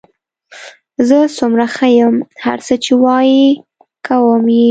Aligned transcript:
زه 1.07 1.17
څومره 1.37 1.65
ښه 1.75 1.87
یم، 1.97 2.15
هر 2.45 2.59
څه 2.67 2.75
چې 2.83 2.91
وایې 3.03 3.43
کوم 4.07 4.43
یې. 4.53 4.59